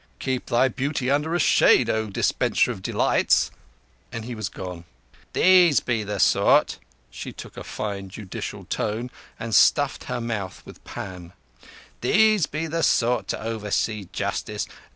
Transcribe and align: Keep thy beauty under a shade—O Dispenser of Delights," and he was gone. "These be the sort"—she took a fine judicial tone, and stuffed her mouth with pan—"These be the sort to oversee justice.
Keep 0.17 0.47
thy 0.47 0.67
beauty 0.67 1.11
under 1.11 1.35
a 1.35 1.39
shade—O 1.39 2.07
Dispenser 2.07 2.71
of 2.71 2.81
Delights," 2.81 3.51
and 4.11 4.25
he 4.25 4.33
was 4.33 4.49
gone. 4.49 4.85
"These 5.33 5.79
be 5.79 6.03
the 6.03 6.19
sort"—she 6.19 7.31
took 7.33 7.55
a 7.55 7.63
fine 7.63 8.09
judicial 8.09 8.65
tone, 8.65 9.11
and 9.39 9.53
stuffed 9.53 10.05
her 10.05 10.19
mouth 10.19 10.63
with 10.65 10.83
pan—"These 10.85 12.47
be 12.47 12.65
the 12.65 12.81
sort 12.81 13.27
to 13.27 13.43
oversee 13.43 14.07
justice. 14.11 14.65